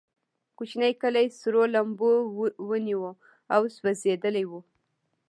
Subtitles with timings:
[0.57, 2.11] کوچنی کلی سرو لمبو
[2.67, 3.07] ونیو
[3.53, 4.51] او سوځېدلی و.